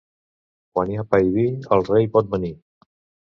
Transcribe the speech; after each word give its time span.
Quan 0.77 0.93
hi 0.93 0.97
ha 1.01 1.05
pa 1.11 1.19
i 1.27 1.29
vi 1.35 1.45
el 1.77 1.85
rei 1.91 2.09
pot 2.17 2.33
venir. 2.35 2.53